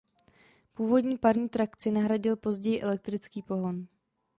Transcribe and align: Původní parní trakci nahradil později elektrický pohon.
Původní 0.73 1.17
parní 1.17 1.49
trakci 1.49 1.91
nahradil 1.91 2.35
později 2.35 2.81
elektrický 2.81 3.41
pohon. 3.41 3.85